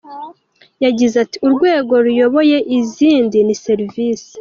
Yagize 0.83 1.15
ati 1.23 1.37
“Urwego 1.45 1.93
ruyoboye 2.05 2.57
izindi 2.79 3.37
ni 3.45 3.55
serivisi. 3.65 4.27